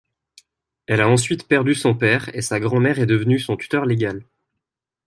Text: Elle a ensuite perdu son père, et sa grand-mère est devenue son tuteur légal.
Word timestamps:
Elle 0.87 0.99
a 1.01 1.07
ensuite 1.07 1.47
perdu 1.47 1.75
son 1.75 1.93
père, 1.93 2.35
et 2.35 2.41
sa 2.41 2.59
grand-mère 2.59 2.97
est 2.97 3.05
devenue 3.05 3.37
son 3.37 3.55
tuteur 3.55 3.85
légal. 3.85 4.25